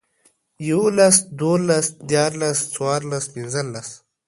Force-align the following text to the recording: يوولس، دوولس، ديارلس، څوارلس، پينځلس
يوولس، 0.67 1.17
دوولس، 1.39 1.87
ديارلس، 2.09 2.59
څوارلس، 2.73 3.25
پينځلس 3.33 3.89